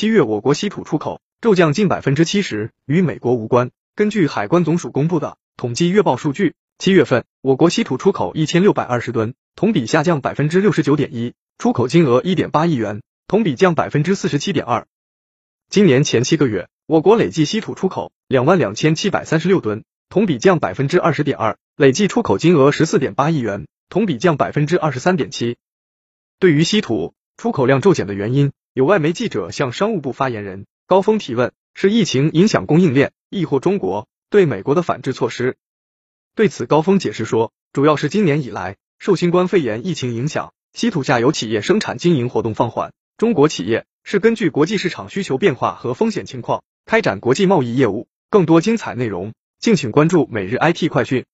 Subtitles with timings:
[0.00, 3.70] 七月我国稀土出口骤降近百分之七十，与美国无关。
[3.94, 14.86] 根据海关总署公布的统计月报数据，七月份我国稀土出口一千六百二十吨，同比下降百分之六十九点一，出口金额一点八亿元，同比降百分之四十七点二。
[15.68, 25.58] 今年前七个月，我国累计稀土出口两万两千七百三十六吨，同比降百分之二十点二，累计出口金额十四点八亿元，同比降百分之二十三点七。
[26.38, 35.56] 对于稀土出口量骤减的原因，有外媒记者向商务部发言人高峰提问，是疫情影响供应链，亦或中国对美国的反制措施？
[36.36, 43.86] 对此，高峰解释说，主要是今年以来受新冠肺炎疫情影响，稀土下游企业生产经营活动放缓，中国企业。
[44.04, 48.08] 是根据国际市场需求变化和风险情况开展国际贸易业务。
[48.30, 51.26] 更多精彩内容，敬请关注每日 IT 快讯。